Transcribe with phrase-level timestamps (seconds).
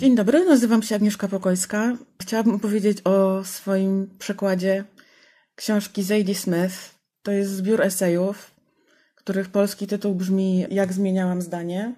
[0.00, 1.96] Dzień dobry, nazywam się Agnieszka Pokojska.
[2.22, 4.84] Chciałabym opowiedzieć o swoim przekładzie
[5.54, 6.74] książki Zadie Smith.
[7.22, 8.50] To jest zbiór esejów,
[9.14, 11.94] których polski tytuł brzmi Jak zmieniałam zdanie.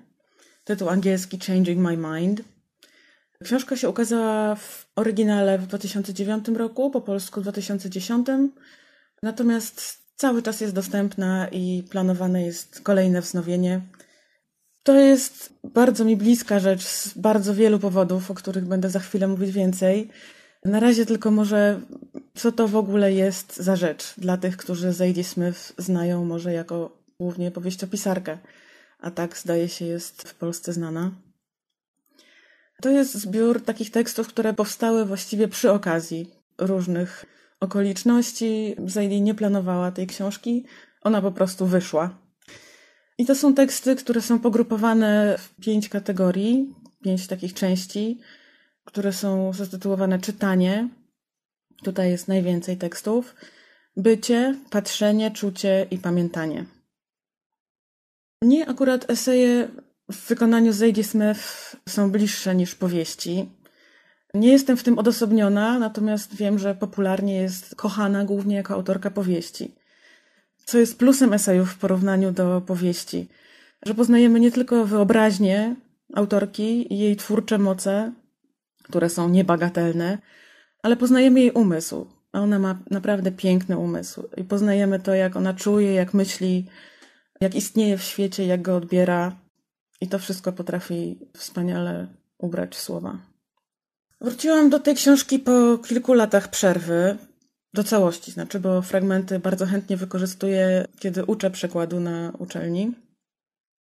[0.65, 2.41] Tytuł angielski Changing My Mind.
[3.45, 8.27] Książka się ukazała w oryginale w 2009 roku, po polsku w 2010.
[9.23, 13.80] Natomiast cały czas jest dostępna i planowane jest kolejne wznowienie.
[14.83, 19.29] To jest bardzo mi bliska rzecz z bardzo wielu powodów, o których będę za chwilę
[19.29, 20.09] mówić więcej.
[20.65, 21.80] Na razie tylko może,
[22.35, 26.99] co to w ogóle jest za rzecz dla tych, którzy Zadie Smith znają może jako
[27.21, 28.39] głównie powieściopisarkę,
[28.99, 31.11] a tak zdaje się jest w Polsce znana.
[32.83, 37.24] To jest zbiór takich tekstów, które powstały właściwie przy okazji różnych
[37.61, 38.77] okoliczności.
[38.87, 40.65] Zadie nie planowała tej książki,
[41.02, 42.21] ona po prostu wyszła.
[43.23, 48.20] I to są teksty, które są pogrupowane w pięć kategorii, pięć takich części,
[48.84, 50.88] które są zatytułowane czytanie.
[51.84, 53.34] Tutaj jest najwięcej tekstów.
[53.96, 56.65] Bycie, patrzenie, czucie i pamiętanie.
[58.43, 59.68] Mnie akurat eseje
[60.12, 63.48] w wykonaniu Zadie Smith są bliższe niż powieści.
[64.34, 69.81] Nie jestem w tym odosobniona, natomiast wiem, że popularnie jest kochana głównie jako autorka powieści
[70.65, 73.28] co jest plusem esejów w porównaniu do powieści,
[73.87, 75.77] że poznajemy nie tylko wyobraźnię
[76.15, 78.12] autorki i jej twórcze moce,
[78.83, 80.19] które są niebagatelne,
[80.83, 82.06] ale poznajemy jej umysł.
[82.33, 84.28] A ona ma naprawdę piękny umysł.
[84.37, 86.67] I poznajemy to, jak ona czuje, jak myśli,
[87.41, 89.37] jak istnieje w świecie, jak go odbiera.
[90.00, 92.06] I to wszystko potrafi wspaniale
[92.39, 93.19] ubrać w słowa.
[94.21, 97.17] Wróciłam do tej książki po kilku latach przerwy
[97.75, 102.94] do całości, znaczy, bo fragmenty bardzo chętnie wykorzystuję, kiedy uczę przekładu na uczelni.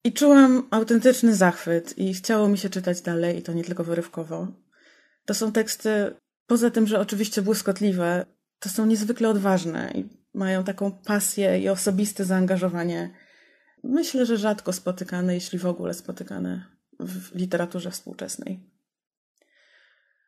[0.03, 4.47] I czułam autentyczny zachwyt i chciało mi się czytać dalej, i to nie tylko wyrywkowo.
[5.25, 6.16] To są teksty,
[6.47, 8.25] poza tym, że oczywiście błyskotliwe,
[8.59, 13.14] to są niezwykle odważne i mają taką pasję i osobiste zaangażowanie.
[13.84, 16.66] Myślę, że rzadko spotykane, jeśli w ogóle spotykane
[17.00, 18.72] w literaturze współczesnej.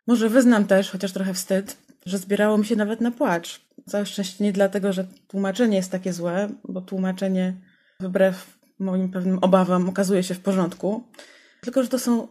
[0.08, 3.62] Może wyznam też, chociaż trochę wstyd, że zbierało mi się nawet na płacz.
[3.88, 7.54] Całe szczęście nie dlatego, że tłumaczenie jest takie złe, bo tłumaczenie
[8.00, 11.04] wbrew moim pewnym obawom okazuje się w porządku,
[11.62, 12.28] tylko że to są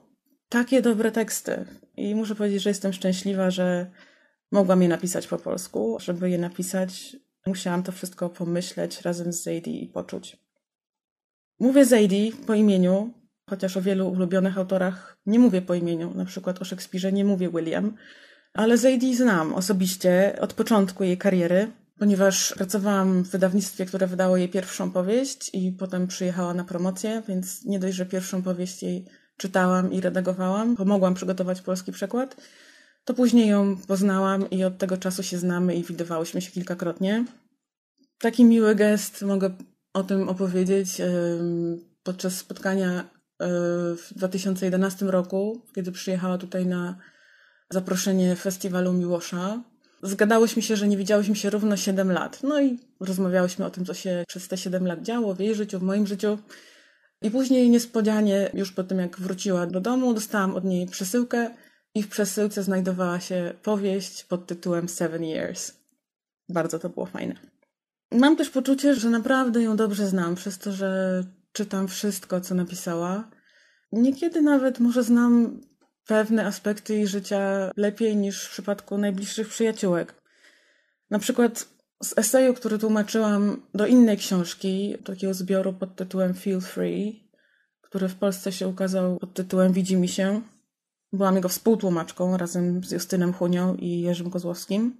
[0.49, 1.65] takie dobre teksty
[1.97, 3.91] i muszę powiedzieć, że jestem szczęśliwa, że
[4.53, 5.97] mogłam je napisać po polsku.
[6.01, 7.17] Żeby je napisać,
[7.47, 10.37] musiałam to wszystko pomyśleć razem z Zadie i poczuć.
[11.61, 13.11] Mówię Zadie po imieniu,
[13.51, 16.15] chociaż o wielu ulubionych autorach nie mówię po imieniu.
[16.15, 17.97] Na przykład o Szekspirze nie mówię William,
[18.55, 24.49] ale Zadie znam osobiście od początku jej kariery, ponieważ pracowałam w wydawnictwie, które wydało jej
[24.49, 29.05] pierwszą powieść i potem przyjechała na promocję, więc nie dość, że pierwszą powieść jej
[29.37, 32.37] czytałam i redagowałam, pomogłam przygotować polski przekład,
[33.05, 37.25] to później ją poznałam i od tego czasu się znamy i widywałyśmy się kilkakrotnie.
[38.19, 39.51] Taki miły gest, mogę
[39.93, 41.01] o tym opowiedzieć
[42.03, 43.05] podczas spotkania e,
[43.97, 46.97] w 2011 roku, kiedy przyjechała tutaj na
[47.73, 49.63] zaproszenie festiwalu Miłosza.
[50.03, 52.43] Zgadałyśmy się, że nie widziałyśmy się równo 7 lat.
[52.43, 55.79] No i rozmawiałyśmy o tym, co się przez te 7 lat działo w jej życiu,
[55.79, 56.39] w moim życiu.
[57.23, 61.51] I później niespodzianie, już po tym jak wróciła do domu, dostałam od niej przesyłkę
[61.95, 65.73] i w przesyłce znajdowała się powieść pod tytułem Seven Years.
[66.49, 67.35] Bardzo to było fajne.
[68.13, 71.23] Mam też poczucie, że naprawdę ją dobrze znam, przez to, że
[71.53, 73.31] czytam wszystko, co napisała.
[73.93, 75.61] Niekiedy nawet może znam
[76.07, 80.15] pewne aspekty jej życia lepiej niż w przypadku najbliższych przyjaciółek.
[81.11, 81.69] Na przykład
[82.03, 87.29] z eseju, który tłumaczyłam do innej książki, takiego zbioru pod tytułem Feel Free,
[87.81, 90.43] który w Polsce się ukazał pod tytułem Widzi mi się.
[91.13, 94.97] Byłam jego współtłumaczką razem z Justynem Hunią i Jerzym Kozłowskim.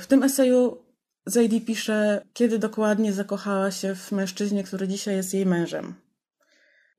[0.00, 0.90] W tym eseju
[1.26, 5.94] Zadie pisze, kiedy dokładnie zakochała się w mężczyźnie, który dzisiaj jest jej mężem.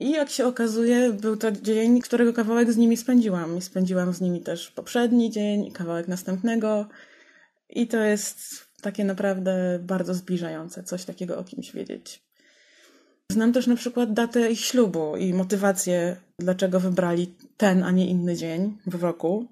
[0.01, 3.57] I jak się okazuje, był to dzień, którego kawałek z nimi spędziłam.
[3.57, 6.87] I spędziłam z nimi też poprzedni dzień i kawałek następnego.
[7.69, 12.23] I to jest takie naprawdę bardzo zbliżające, coś takiego o kimś wiedzieć.
[13.31, 18.35] Znam też na przykład datę ich ślubu i motywację, dlaczego wybrali ten, a nie inny
[18.35, 19.47] dzień w roku.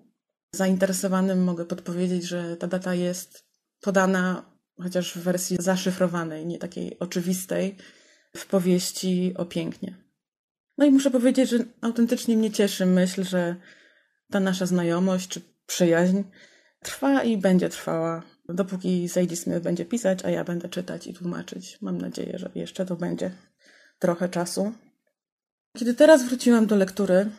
[0.56, 3.45] Zainteresowanym mogę podpowiedzieć, że ta data jest
[3.81, 4.45] podana
[4.84, 7.75] chociaż w wersji zaszyfrowanej, nie takiej oczywistej,
[8.38, 10.08] w powieści o pięknie.
[10.80, 13.56] No i muszę powiedzieć, że autentycznie mnie cieszy myśl, że
[14.31, 16.22] ta nasza znajomość czy przyjaźń
[16.84, 21.78] trwa i będzie trwała, dopóki Sadie Smith będzie pisać, a ja będę czytać i tłumaczyć.
[21.81, 23.31] Mam nadzieję, że jeszcze to będzie
[24.00, 24.72] trochę czasu.
[25.78, 27.30] Kiedy teraz wróciłam do lektury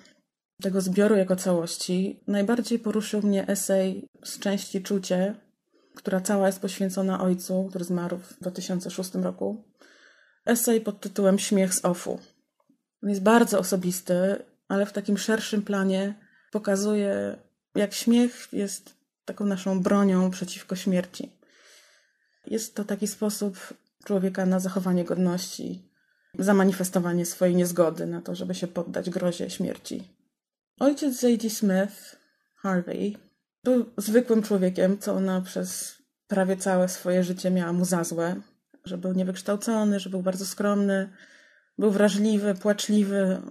[0.63, 5.35] tego zbioru jako całości, najbardziej poruszył mnie esej z części Czucie,
[5.95, 9.65] która cała jest poświęcona ojcu, który zmarł w 2006 roku.
[10.47, 12.19] Esej pod tytułem Śmiech z Ofu.
[13.03, 16.15] On jest bardzo osobisty, ale w takim szerszym planie
[16.53, 17.37] pokazuje,
[17.75, 18.95] jak śmiech jest
[19.25, 21.33] taką naszą bronią przeciwko śmierci.
[22.47, 23.75] Jest to taki sposób
[24.05, 25.83] człowieka na zachowanie godności,
[26.39, 30.09] zamanifestowanie swojej niezgody na to, żeby się poddać grozie śmierci.
[30.81, 32.17] Ojciec Zadie Smith,
[32.55, 33.17] Harvey,
[33.65, 35.99] był zwykłym człowiekiem, co ona przez
[36.29, 38.41] prawie całe swoje życie miała mu za złe,
[38.85, 41.09] że był niewykształcony, że był bardzo skromny,
[41.81, 43.43] był wrażliwy, płaczliwy,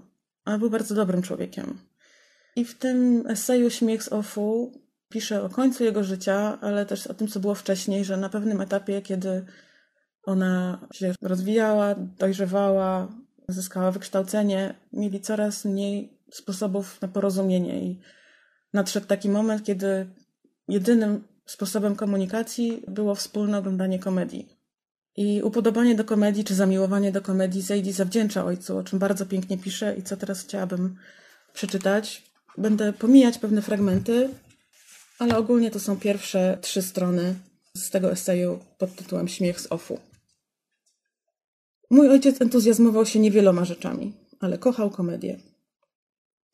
[0.46, 1.80] ale był bardzo dobrym człowiekiem.
[2.56, 4.72] I w tym eseju Śmiech z Ofu
[5.10, 8.62] pisze o końcu jego życia, ale też o tym, co było wcześniej, że na pewnym
[8.62, 9.46] etapie, kiedy
[10.24, 13.08] ona się rozwijała, dojrzewała,
[13.48, 18.00] zyskała wykształcenie, mieli coraz mniej sposobów na porozumienie i
[18.74, 20.10] nadszedł taki moment, kiedy
[20.68, 24.59] jedynym sposobem komunikacji było wspólne oglądanie komedii.
[25.20, 29.58] I upodobanie do komedii, czy zamiłowanie do komedii Zadie zawdzięcza ojcu, o czym bardzo pięknie
[29.58, 30.96] pisze i co teraz chciałabym
[31.54, 32.24] przeczytać.
[32.58, 34.30] Będę pomijać pewne fragmenty,
[35.20, 37.36] ale ogólnie to są pierwsze trzy strony
[37.74, 40.00] z tego eseju pod tytułem Śmiech z Ofu.
[41.90, 45.40] Mój ojciec entuzjazmował się niewieloma rzeczami, ale kochał komedię.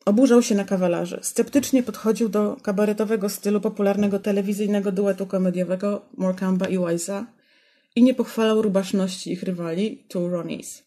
[0.04, 6.78] Oburzał się na kawalarzy, sceptycznie podchodził do kabaretowego stylu popularnego telewizyjnego duetu komediowego Morecamba i
[6.78, 7.35] Wise'a
[7.96, 10.82] i nie pochwalał rubaszności ich rywali, Two Ronnies.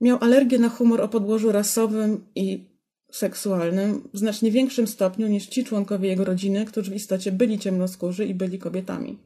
[0.00, 2.74] Miał alergię na humor o podłożu rasowym i
[3.12, 8.26] seksualnym w znacznie większym stopniu niż ci członkowie jego rodziny, którzy w istocie byli ciemnoskórzy
[8.26, 9.18] i byli kobietami.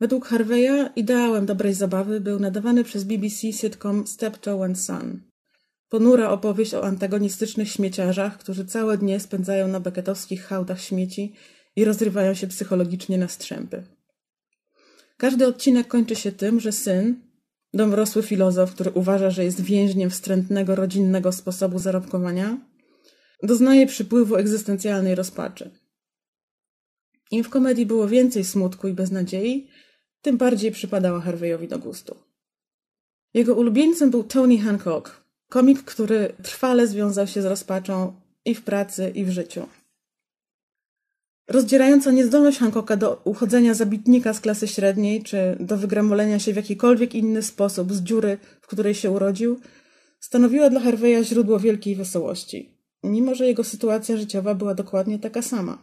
[0.00, 5.20] Według Harveya ideałem dobrej zabawy był nadawany przez BBC sitcom Steptoe and Son.
[5.88, 11.32] Ponura opowieść o antagonistycznych śmieciarzach, którzy całe dnie spędzają na beketowskich hałdach śmieci
[11.76, 13.82] i rozrywają się psychologicznie na strzępy.
[15.16, 17.20] Każdy odcinek kończy się tym, że syn,
[17.74, 22.58] domrosły filozof, który uważa, że jest więźniem wstrętnego rodzinnego sposobu zarobkowania,
[23.42, 25.70] doznaje przypływu egzystencjalnej rozpaczy.
[27.30, 29.68] Im w komedii było więcej smutku i beznadziei,
[30.22, 32.16] tym bardziej przypadała Harveyowi do gustu.
[33.34, 39.12] Jego ulubieńcem był Tony Hancock, komik, który trwale związał się z rozpaczą i w pracy,
[39.14, 39.68] i w życiu.
[41.52, 47.14] Rozdzierająca niezdolność Hancocka do uchodzenia zabitnika z klasy średniej, czy do wygramolenia się w jakikolwiek
[47.14, 49.60] inny sposób z dziury, w której się urodził,
[50.20, 55.78] stanowiła dla Harveya źródło wielkiej wesołości, mimo że jego sytuacja życiowa była dokładnie taka sama.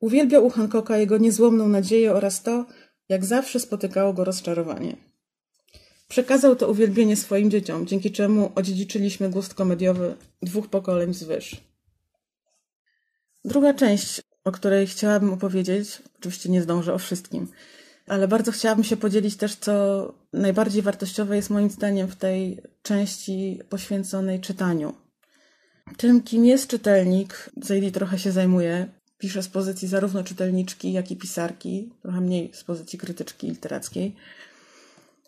[0.00, 2.66] Uwielbiał u Hancocka jego niezłomną nadzieję oraz to,
[3.08, 4.96] jak zawsze spotykało go rozczarowanie.
[6.08, 11.56] Przekazał to uwielbienie swoim dzieciom, dzięki czemu odziedziczyliśmy gust komediowy dwóch pokoleń wzwyż.
[13.44, 17.48] Druga część, o której chciałabym opowiedzieć, oczywiście nie zdążę o wszystkim,
[18.06, 23.60] ale bardzo chciałabym się podzielić też, co najbardziej wartościowe jest moim zdaniem w tej części
[23.68, 24.94] poświęconej czytaniu.
[25.96, 28.86] Tym, kim jest czytelnik, Zaidi trochę się zajmuje,
[29.18, 34.16] pisze z pozycji zarówno czytelniczki, jak i pisarki, trochę mniej z pozycji krytyczki literackiej.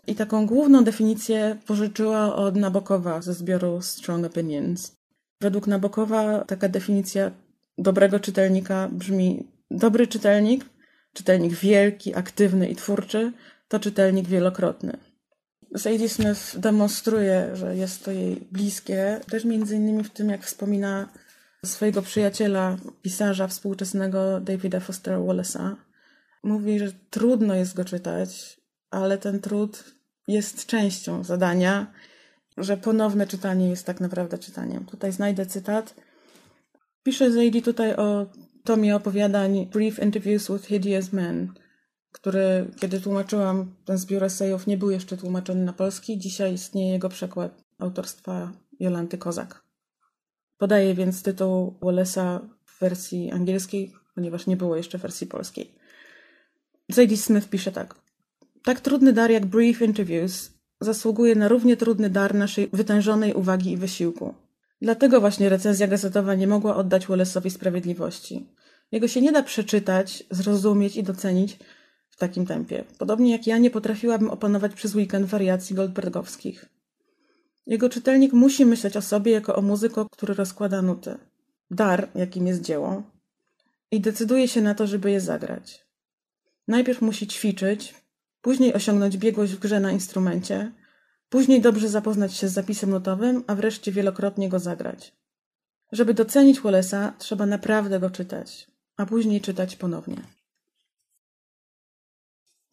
[0.07, 4.93] I taką główną definicję pożyczyła od Nabokowa ze zbioru Strong Opinions.
[5.41, 7.31] Według Nabokowa taka definicja
[7.79, 10.65] dobrego czytelnika brzmi: dobry czytelnik,
[11.13, 13.33] czytelnik wielki, aktywny i twórczy,
[13.69, 14.99] to czytelnik wielokrotny.
[15.77, 21.09] Sadie Smith demonstruje, że jest to jej bliskie, też między innymi w tym, jak wspomina
[21.65, 25.77] swojego przyjaciela, pisarza współczesnego Davida Fostera Wallace'a.
[26.43, 29.85] Mówi, że trudno jest go czytać, ale ten trud
[30.29, 31.93] jest częścią zadania,
[32.57, 34.85] że ponowne czytanie jest tak naprawdę czytaniem.
[34.85, 35.95] Tutaj znajdę cytat.
[37.09, 38.27] Pisze Zadie tutaj o
[38.65, 41.53] tomie opowiadań Brief Interviews with Hideous Men,
[42.13, 46.19] który, kiedy tłumaczyłam ten zbiór esejów, nie był jeszcze tłumaczony na polski.
[46.19, 49.63] Dzisiaj istnieje jego przekład autorstwa Jolanty Kozak.
[50.59, 55.75] Podaję więc tytuł Wallace'a w wersji angielskiej, ponieważ nie było jeszcze wersji polskiej.
[56.89, 57.95] Zadie Smith pisze tak.
[58.65, 60.51] Tak trudny dar jak Brief Interviews
[60.81, 64.35] zasługuje na równie trudny dar naszej wytężonej uwagi i wysiłku.
[64.83, 68.47] Dlatego właśnie recenzja gazetowa nie mogła oddać Wallace'owi sprawiedliwości.
[68.93, 71.59] Jego się nie da przeczytać, zrozumieć i docenić
[72.09, 72.85] w takim tempie.
[72.99, 76.69] Podobnie jak ja nie potrafiłabym opanować przez weekend wariacji Goldbergowskich.
[77.67, 81.19] Jego czytelnik musi myśleć o sobie jako o muzyku, który rozkłada nuty.
[81.71, 83.03] Dar, jakim jest dzieło,
[83.91, 85.87] i decyduje się na to, żeby je zagrać.
[86.69, 87.95] Najpierw musi ćwiczyć,
[88.43, 90.73] później osiągnąć biegłość w grze na instrumencie,
[91.29, 95.13] później dobrze zapoznać się z zapisem notowym, a wreszcie wielokrotnie go zagrać.
[95.93, 100.17] Żeby docenić Wallace'a, trzeba naprawdę go czytać, a później czytać ponownie.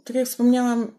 [0.04, 0.92] Tak jak wspomniałam,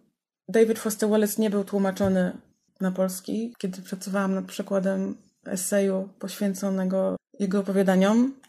[0.48, 2.36] David Foster Wallace nie był tłumaczony
[2.80, 8.40] na polski, kiedy pracowałam nad przekładem eseju poświęconego jego opowiadaniom.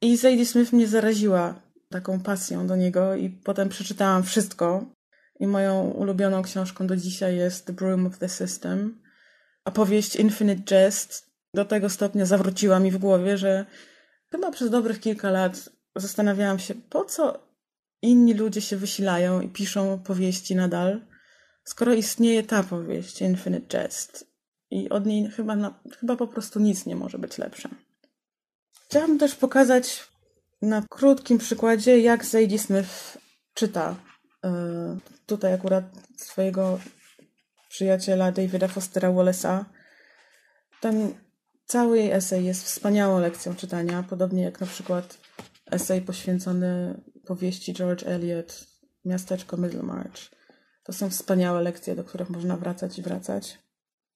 [0.00, 4.84] I Zadie Smith mnie zaraziła taką pasją do niego i potem przeczytałam wszystko.
[5.40, 9.02] I moją ulubioną książką do dzisiaj jest The Broom of the System.
[9.64, 13.66] A powieść Infinite Jest do tego stopnia zawróciła mi w głowie, że
[14.30, 17.48] chyba przez dobrych kilka lat zastanawiałam się, po co
[18.02, 21.00] inni ludzie się wysilają i piszą powieści nadal,
[21.64, 24.28] skoro istnieje ta powieść Infinite Jest.
[24.70, 27.68] I od niej chyba, na, chyba po prostu nic nie może być lepsze.
[28.84, 30.08] Chciałabym też pokazać
[30.62, 33.18] na krótkim przykładzie, jak Zadie Smith
[33.54, 33.96] czyta
[34.44, 34.48] y,
[35.28, 35.84] tutaj akurat
[36.16, 36.80] swojego
[37.68, 39.64] przyjaciela Davida Fostera Wallace'a.
[40.80, 41.14] Ten
[41.66, 45.18] cały jej esej jest wspaniałą lekcją czytania, podobnie jak na przykład
[45.70, 48.66] esej poświęcony powieści George Eliot
[49.04, 50.30] Miasteczko Middlemarch.
[50.82, 53.58] To są wspaniałe lekcje, do których można wracać i wracać.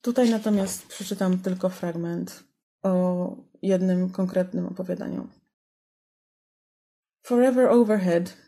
[0.01, 2.45] Tutaj natomiast przeczytam tylko fragment
[2.83, 5.29] o jednym konkretnym opowiadaniu.
[7.23, 8.42] Forever Overhead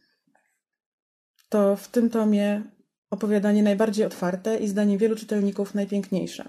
[1.54, 2.62] to w tym tomie
[3.11, 6.49] opowiadanie najbardziej otwarte i zdaniem wielu czytelników najpiękniejsze.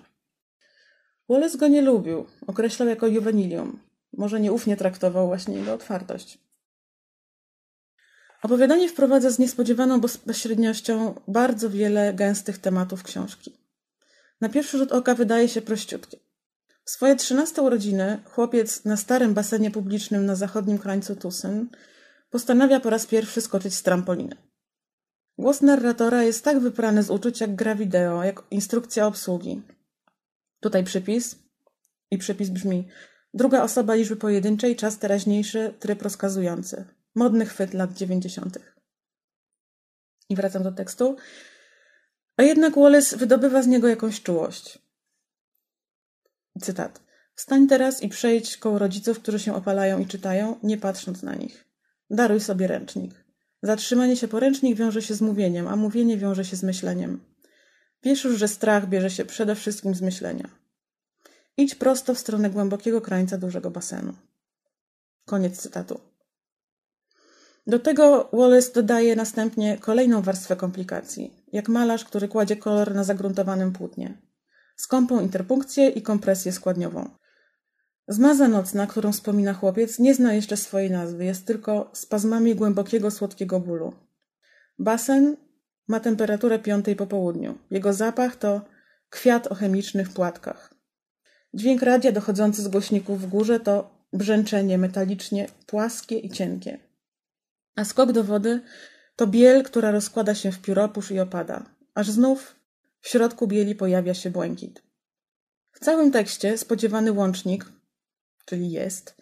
[1.30, 3.80] Wallace go nie lubił, określał jako juwenilium.
[4.14, 6.38] Może nieufnie traktował właśnie jego otwartość.
[8.44, 13.58] Opowiadanie wprowadza z niespodziewaną bezpośredniością bardzo wiele gęstych tematów książki.
[14.42, 16.18] Na pierwszy rzut oka wydaje się prościutkie.
[16.84, 21.70] W swoje trzynaste urodziny chłopiec na starym basenie publicznym na zachodnim krańcu Tucson
[22.30, 24.55] postanawia po raz pierwszy skoczyć z trampoliny.
[25.38, 29.62] Głos narratora jest tak wyprany z uczuć jak gra wideo, jak instrukcja obsługi.
[30.60, 31.36] Tutaj przypis
[32.12, 32.88] i przypis brzmi
[33.36, 36.86] druga osoba liczby pojedynczej, czas teraźniejszy, tryb rozkazujący.
[37.16, 38.76] Modny chwyt lat dziewięćdziesiątych.
[40.30, 41.18] I wracam do tekstu.
[42.38, 44.80] A jednak Wallace wydobywa z niego jakąś czułość.
[46.62, 47.02] Cytat.
[47.36, 51.66] Wstań teraz i przejdź koło rodziców, którzy się opalają i czytają, nie patrząc na nich.
[52.10, 53.25] Daruj sobie ręcznik.
[53.66, 57.20] Zatrzymanie się po ręcznik wiąże się z mówieniem, a mówienie wiąże się z myśleniem.
[58.04, 60.50] Wiesz już, że strach bierze się przede wszystkim z myślenia.
[61.58, 64.14] Idź prosto w stronę głębokiego krańca dużego basenu.
[65.26, 66.00] Koniec cytatu.
[67.68, 73.74] Do tego Wallace dodaje następnie kolejną warstwę komplikacji, jak malarz, który kładzie kolor na zagruntowanym
[73.74, 74.18] płótnie.
[74.76, 77.10] Skąpą interpunkcję i kompresję składniową.
[78.08, 83.60] Zmaza nocna, którą wspomina chłopiec, nie zna jeszcze swojej nazwy, jest tylko spazmami głębokiego, słodkiego
[83.60, 83.94] bólu.
[84.80, 85.38] Basen
[85.88, 87.58] ma temperaturę piątej po południu.
[87.72, 88.62] Jego zapach to
[89.10, 90.74] kwiat o chemicznych płatkach.
[91.54, 96.80] Dźwięk radia dochodzący z głośników w górze to brzęczenie metalicznie płaskie i cienkie.
[97.76, 98.62] A skok do wody
[99.16, 102.56] to biel, która rozkłada się w pióropusz i opada, aż znów
[103.02, 104.84] w środku bieli pojawia się błękit.
[105.72, 107.66] W całym tekście spodziewany łącznik,
[108.46, 109.16] czyli jest,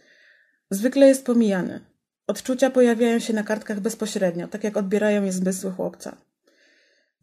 [0.69, 1.85] zwykle jest pomijany.
[2.27, 6.17] Odczucia pojawiają się na kartkach bezpośrednio, tak jak odbierają je zmysły chłopca.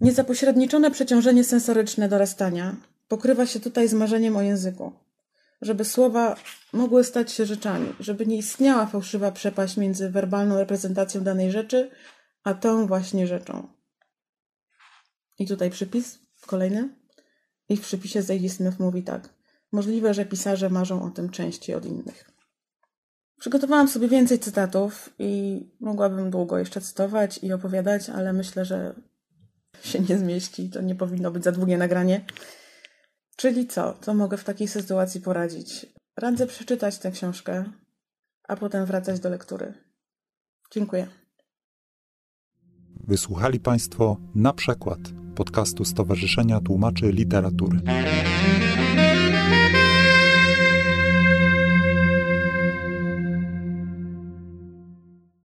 [0.01, 2.77] Niezapośredniczone przeciążenie sensoryczne dorastania
[3.09, 4.93] pokrywa się tutaj z marzeniem o języku.
[5.63, 6.37] Żeby słowa
[6.73, 11.91] mogły stać się rzeczami, żeby nie istniała fałszywa przepaść między werbalną reprezentacją danej rzeczy,
[12.45, 13.69] a tą właśnie rzeczą.
[15.39, 16.89] I tutaj przypis kolejny.
[17.69, 19.29] I w przypisie Smith mówi tak.
[19.73, 22.31] Możliwe, że pisarze marzą o tym częściej od innych.
[23.41, 28.95] Przygotowałam sobie więcej cytatów i mogłabym długo jeszcze cytować i opowiadać, ale myślę, że
[29.83, 30.71] się nie zmieści.
[30.71, 32.25] To nie powinno być za długie nagranie.
[33.37, 33.99] Czyli co?
[34.01, 35.87] Co mogę w takiej sytuacji poradzić?
[36.17, 37.65] Radzę przeczytać tę książkę,
[38.49, 39.75] a potem wracać do lektury.
[40.73, 41.07] Dziękuję.
[43.07, 44.99] Wysłuchali Państwo na przykład
[45.35, 47.81] podcastu Stowarzyszenia Tłumaczy Literatury.